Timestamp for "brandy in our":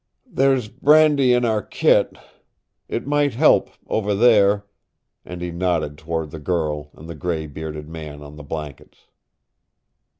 0.67-1.61